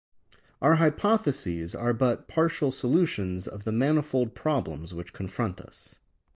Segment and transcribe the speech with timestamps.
[0.63, 5.99] Our hypotheses are but partial solutions of the manifold problems which confront us.